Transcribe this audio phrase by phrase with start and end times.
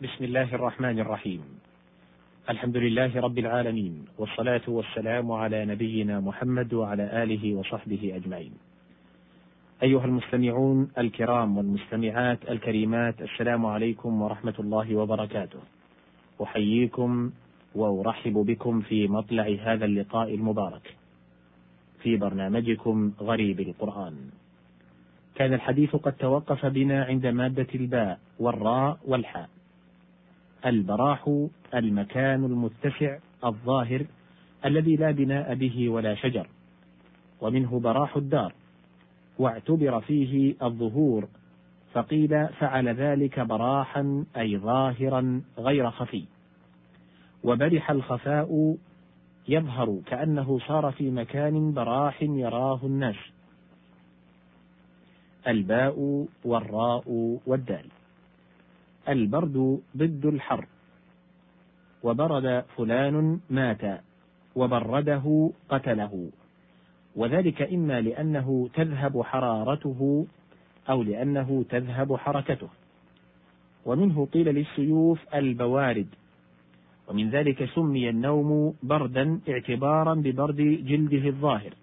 [0.00, 1.40] بسم الله الرحمن الرحيم.
[2.50, 8.52] الحمد لله رب العالمين والصلاة والسلام على نبينا محمد وعلى آله وصحبه أجمعين.
[9.82, 15.60] أيها المستمعون الكرام والمستمعات الكريمات السلام عليكم ورحمة الله وبركاته.
[16.42, 17.30] أحييكم
[17.74, 20.96] وأرحب بكم في مطلع هذا اللقاء المبارك.
[22.02, 24.16] في برنامجكم غريب القرآن.
[25.34, 29.48] كان الحديث قد توقف بنا عند مادة الباء والراء والحاء.
[30.66, 34.06] البراح المكان المتسع الظاهر
[34.64, 36.46] الذي لا بناء به ولا شجر.
[37.40, 38.52] ومنه براح الدار
[39.38, 41.28] واعتبر فيه الظهور
[41.92, 46.24] فقيل فعل ذلك براحا أي ظاهرا غير خفي.
[47.44, 48.76] وبرح الخفاء
[49.48, 53.16] يظهر كأنه صار في مكان براح يراه الناس.
[55.48, 57.86] الباء والراء والدال.
[59.08, 60.66] البرد ضد الحر.
[62.02, 64.00] وبرد فلان مات
[64.56, 66.30] وبرده قتله.
[67.16, 70.26] وذلك إما لأنه تذهب حرارته
[70.90, 72.68] أو لأنه تذهب حركته.
[73.86, 76.06] ومنه قيل للسيوف البوارد.
[77.08, 81.74] ومن ذلك سمي النوم بردا اعتبارا ببرد جلده الظاهر.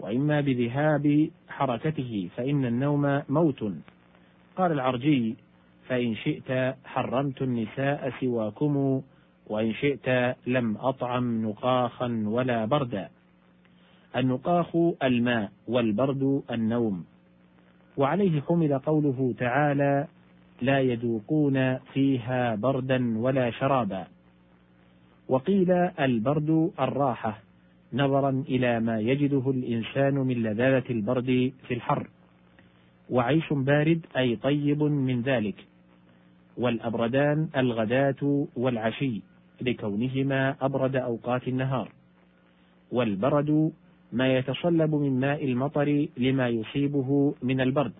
[0.00, 3.64] وإما بذهاب حركته فإن النوم موت.
[4.56, 5.36] قال العرجي
[5.92, 9.02] فإن شئت حرمت النساء سواكم
[9.46, 13.08] وإن شئت لم أطعم نقاخا ولا بردا.
[14.16, 17.04] النقاخ الماء والبرد النوم.
[17.96, 20.06] وعليه حمل قوله تعالى
[20.62, 24.06] لا يذوقون فيها بردا ولا شرابا
[25.28, 25.70] وقيل
[26.00, 27.38] البرد الراحة
[27.92, 32.08] نظرا إلى ما يجده الإنسان من لذاذة البرد في الحر
[33.10, 35.71] وعيش بارد أي طيب من ذلك.
[36.56, 39.22] والأبردان الغداة والعشي
[39.60, 41.92] لكونهما أبرد أوقات النهار.
[42.92, 43.72] والبرد
[44.12, 47.92] ما يتصلب من ماء المطر لما يصيبه من البرد.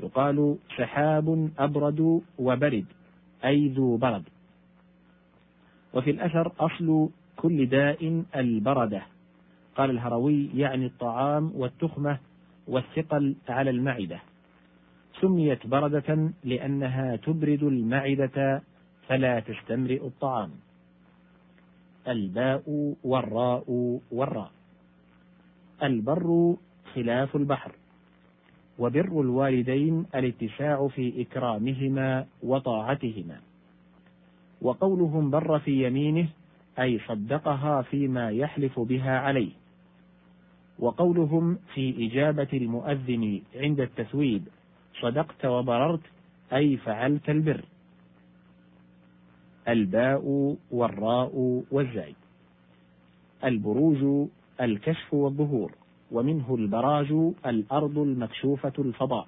[0.00, 2.84] يقال سحاب أبرد وبرد
[3.44, 4.22] أي ذو برد.
[5.94, 9.02] وفي الأثر أصل كل داء البردة
[9.76, 12.18] قال الهروي يعني الطعام والتخمة
[12.68, 14.20] والثقل على المعدة.
[15.20, 18.62] سميت بردة لأنها تبرد المعدة
[19.08, 20.50] فلا تستمرئ الطعام.
[22.08, 23.64] الباء والراء
[24.10, 24.50] والراء.
[25.82, 26.56] البر
[26.94, 27.72] خلاف البحر
[28.78, 33.40] وبر الوالدين الاتساع في إكرامهما وطاعتهما.
[34.62, 36.28] وقولهم بر في يمينه
[36.78, 39.52] أي صدقها فيما يحلف بها عليه.
[40.78, 44.48] وقولهم في إجابة المؤذن عند التثويب
[45.00, 46.00] صدقت وبررت
[46.52, 47.64] أي فعلت البر.
[49.68, 52.14] الباء والراء والزاي.
[53.44, 54.28] البروج
[54.60, 55.72] الكشف والظهور.
[56.10, 59.26] ومنه البراج الأرض المكشوفة الفضاء.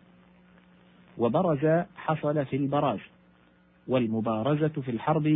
[1.18, 3.00] وبرز حصل في البراج.
[3.88, 5.26] والمبارزة في الحرب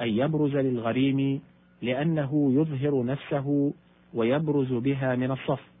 [0.00, 1.40] أن يبرز للغريم
[1.82, 3.72] لأنه يظهر نفسه
[4.14, 5.77] ويبرز بها من الصف.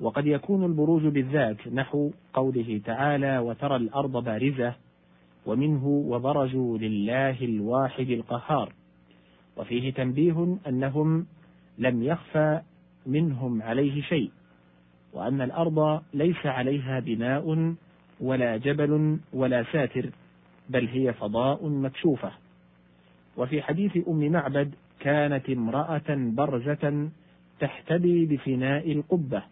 [0.00, 4.74] وقد يكون البروز بالذات نحو قوله تعالى وترى الأرض بارزة
[5.46, 8.72] ومنه وبرزوا لله الواحد القهار
[9.56, 11.26] وفيه تنبيه أنهم
[11.78, 12.60] لم يخفى
[13.06, 14.30] منهم عليه شيء
[15.12, 17.74] وأن الأرض ليس عليها بناء
[18.20, 20.10] ولا جبل ولا ساتر
[20.68, 22.32] بل هي فضاء مكشوفة.
[23.36, 27.08] وفي حديث أم معبد كانت امرأة برزة
[27.60, 29.42] تحتبي بفناء القبة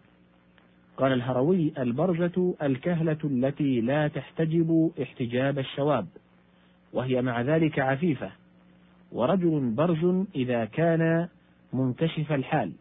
[0.99, 6.07] قال الهروي البرزة الكهلة التي لا تحتجب احتجاب الشواب
[6.93, 8.31] وهي مع ذلك عفيفة
[9.11, 11.27] ورجل برز إذا كان
[11.73, 12.71] منكشف الحال.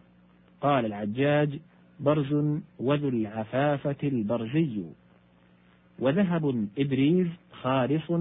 [0.61, 1.59] قال العجاج
[2.01, 4.83] برز وذو العفافة البرزي.
[5.99, 8.12] وذهب إبريز خالص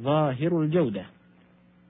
[0.00, 1.04] ظاهر الجودة.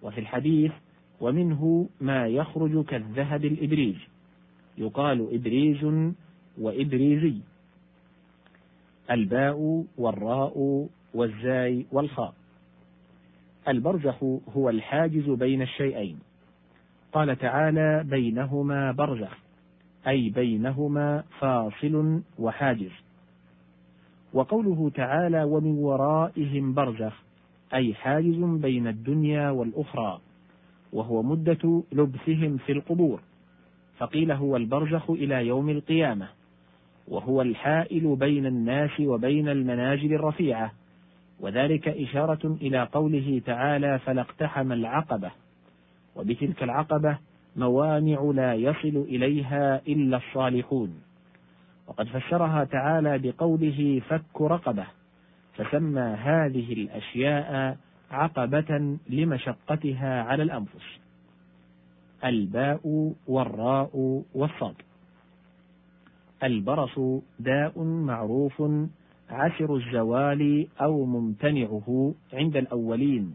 [0.02, 0.72] وفي الحديث
[1.20, 3.96] ومنه ما يخرج كالذهب الإبريج
[4.78, 5.84] يقال إبريز
[6.58, 7.35] وإبريزي.
[9.11, 12.35] الباء والراء والزاي والخاء.
[13.69, 14.25] البرزخ
[14.56, 16.19] هو الحاجز بين الشيئين.
[17.12, 19.38] قال تعالى بينهما برزخ
[20.08, 22.93] أي بينهما فاصل وحاجز.
[24.32, 27.23] وقوله تعالى ومن ورائهم برزخ
[27.75, 30.20] أي حاجز بين الدنيا والأخرى.
[30.93, 33.20] وهو مدة لبثهم في القبور.
[33.99, 36.29] فقيل هو البرزخ إلى يوم القيامة.
[37.08, 40.73] وهو الحائل بين الناس وبين المنازل الرفيعة.
[41.41, 45.31] وذلك إشارة إلى قوله تعالى فلا اقتحم العقبة
[46.17, 47.19] وبتلك العقبة
[47.56, 51.00] موانع لا يصل إليها إلا الصالحون.
[51.87, 54.87] وقد فسرها تعالى بقوله فك رقبة
[55.55, 57.76] فسمى هذه الأشياء
[58.11, 60.99] عقبة لمشقتها على الأنفس.
[62.25, 64.75] الباء والراء والصاد.
[66.44, 68.62] البرص داء معروف
[69.30, 73.34] عسر الزوال أو ممتنعه عند الأولين.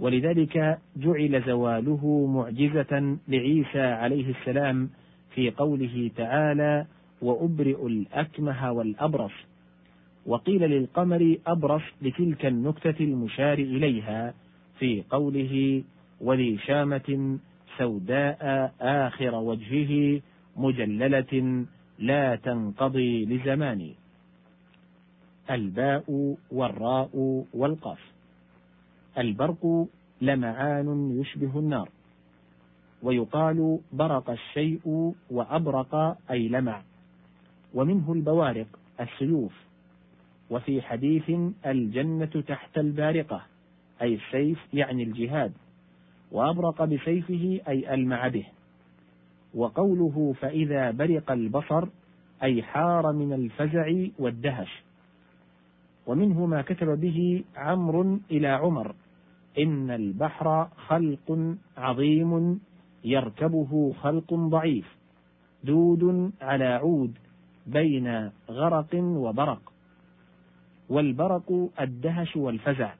[0.00, 4.90] ولذلك جعل زواله معجزة لعيسى عليه السلام
[5.34, 6.86] في قوله تعالى
[7.22, 9.32] وأبرئ الأكمه والأبرص
[10.26, 14.34] وقيل للقمر أبرص لتلك النكتة المشار إليها
[14.78, 15.82] في قوله
[16.20, 17.38] وذي شامة
[17.78, 20.20] سوداء آخر وجهه
[20.56, 21.64] مجللة
[22.00, 23.94] لا تنقضي لزمان
[25.50, 28.00] الباء والراء والقاف.
[29.18, 29.86] البرق
[30.20, 31.88] لمعان يشبه النار.
[33.02, 36.82] ويقال برق الشيء وأبرق أي لمع.
[37.74, 38.66] ومنه البوارق
[39.00, 39.52] السيوف.
[40.50, 41.30] وفي حديث
[41.66, 43.42] الجنة تحت البارقة
[44.02, 45.52] أي السيف يعني الجهاد.
[46.32, 48.46] وأبرق بسيفه أي ألمع به.
[49.54, 51.88] وقوله فإذا برق البصر
[52.42, 54.82] أي حار من الفزع والدهش.
[56.06, 58.94] ومنه ما كتب به عمرو إلى عمر
[59.58, 62.60] إن البحر خلق عظيم
[63.04, 64.96] يركبه خلق ضعيف
[65.64, 67.18] دود على عود
[67.66, 69.72] بين غرق وبرق.
[70.88, 72.92] والبرق الدهش والفزع.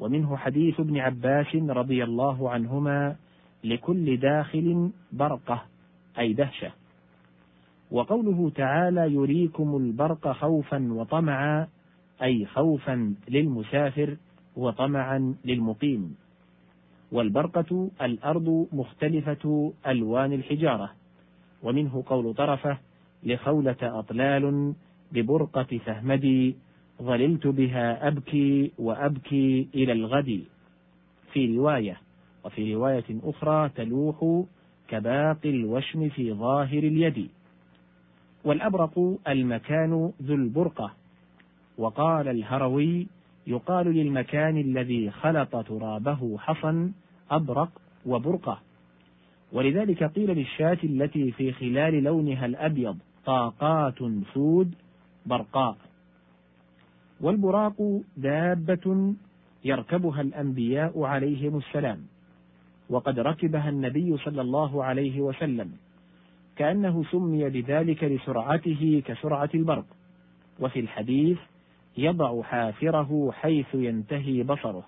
[0.00, 3.16] ومنه حديث ابن عباس رضي الله عنهما
[3.64, 5.62] لكل داخل برقة
[6.18, 6.72] أي دهشة.
[7.90, 11.68] وقوله تعالى يريكم البرق خوفا وطمعا
[12.22, 14.16] أي خوفا للمسافر
[14.56, 16.16] وطمعا للمقيم.
[17.12, 20.90] والبرقة الأرض مختلفة ألوان الحجارة.
[21.62, 22.78] ومنه قول طرفة
[23.22, 24.74] لخولة أطلال
[25.12, 26.56] ببرقة فهمدي
[27.02, 30.44] ظللت بها أبكي وأبكي إلى الغد.
[31.32, 32.00] في رواية
[32.44, 34.44] وفي رواية أخرى تلوح
[34.88, 37.28] كباقي الوشم في ظاهر اليد.
[38.44, 40.92] والأبرق المكان ذو البرقة.
[41.78, 43.06] وقال الهروي
[43.46, 46.92] يقال للمكان الذي خلط ترابه حصن
[47.30, 47.70] أبرق
[48.06, 48.60] وبرقة.
[49.52, 53.98] ولذلك قيل للشاة التي في خلال لونها الأبيض طاقات
[54.34, 54.74] سود
[55.26, 55.76] برقاء.
[57.20, 59.14] والبراق دابة
[59.64, 62.09] يركبها الأنبياء عليهم السلام.
[62.90, 65.72] وقد ركبها النبي صلى الله عليه وسلم
[66.56, 69.84] كأنه سمي بذلك لسرعته كسرعة البرق.
[70.60, 71.38] وفي الحديث
[71.98, 74.86] يضع حافره حيث ينتهي بصره.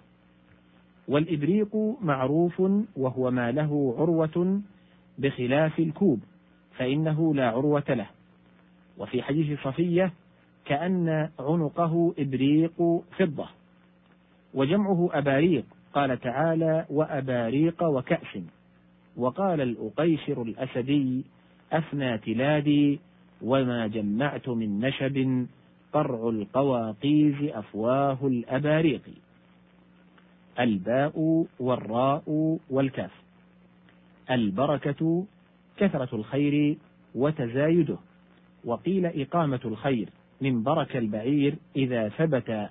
[1.09, 2.63] والإبريق معروف
[2.97, 4.61] وهو ما له عروة
[5.19, 6.21] بخلاف الكوب
[6.77, 8.07] فإنه لا عروة له.
[8.99, 10.13] وفي حديث صفية
[10.65, 13.49] كأن عنقه إبريق فضة
[14.55, 15.65] وجمعه أباريق
[15.95, 18.39] قال تعالى وأباريق وكأس.
[19.17, 21.25] وقال الأقيشر الأسدي
[21.73, 23.01] أفنى تلادي
[23.43, 25.47] وما جمعت من نشب
[25.93, 29.03] قرع القواقيز أفواه الأباريق.
[30.61, 33.13] الباء والراء والكاف.
[34.31, 35.25] البركة
[35.77, 36.77] كثرة الخير
[37.15, 37.99] وتزايده.
[38.65, 40.09] وقيل إقامة الخير
[40.41, 42.69] من برك البعير إذا ثبت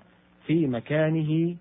[0.47, 1.55] في مكانه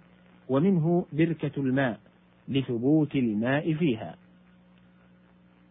[0.51, 2.01] ومنه بركة الماء
[2.49, 4.17] لثبوت الماء فيها.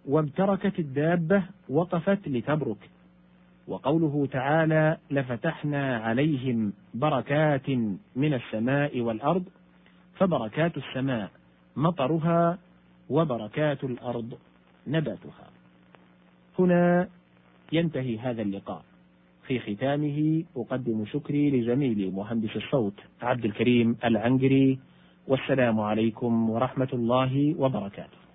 [0.06, 2.90] وابتركت الدابة وقفت لتبرك.
[3.68, 7.70] وقوله تعالى لفتحنا عليهم بركات
[8.16, 9.44] من السماء والأرض
[10.16, 11.32] فبركات السماء
[11.76, 12.58] مطرها
[13.10, 14.38] وبركات الأرض
[14.88, 15.48] نباتها.
[16.60, 17.10] هنا
[17.72, 18.89] ينتهي هذا اللقاء.
[19.50, 24.80] في ختامه أقدم شكري لزميلي مهندس الصوت عبد الكريم العنقري
[25.28, 28.29] والسلام عليكم ورحمة الله وبركاته.